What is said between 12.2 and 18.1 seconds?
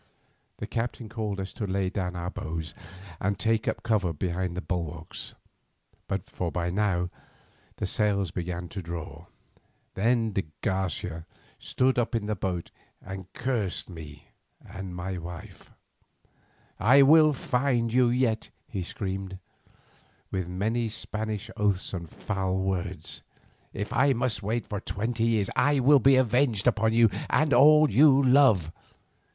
the boat and cursed me and my wife. "'I will find you